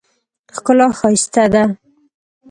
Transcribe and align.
ښکلا 0.55 0.87
ښایسته 0.99 1.43
ده. 1.53 1.63